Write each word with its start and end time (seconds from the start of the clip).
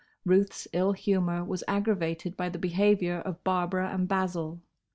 Ruth's 0.25 0.67
ill 0.73 0.93
humour 0.93 1.45
was 1.45 1.63
aggravated 1.67 2.35
by 2.35 2.49
the 2.49 2.57
behaviour 2.57 3.17
of 3.19 3.43
Barbara 3.43 3.91
and 3.93 4.07
Basil. 4.07 4.59